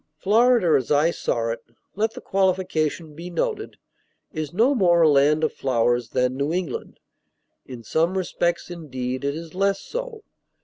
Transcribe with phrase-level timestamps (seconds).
[0.17, 1.59] Florida as I saw it
[1.95, 3.77] (let the qualification be noted)
[4.33, 6.99] is no more a land of flowers than New England.
[7.67, 10.23] In some respects, indeed, it is less so.